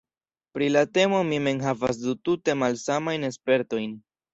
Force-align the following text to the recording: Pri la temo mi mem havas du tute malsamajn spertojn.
Pri 0.57 0.69
la 0.71 0.83
temo 0.99 1.21
mi 1.29 1.39
mem 1.49 1.63
havas 1.67 2.03
du 2.09 2.19
tute 2.25 2.59
malsamajn 2.65 3.33
spertojn. 3.41 3.99